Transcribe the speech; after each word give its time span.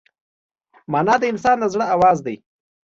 مانا 0.91 1.15
د 1.19 1.23
انسان 1.31 1.57
د 1.59 1.63
زړه 1.73 1.85
آواز 1.95 2.17
دی. 2.25 2.35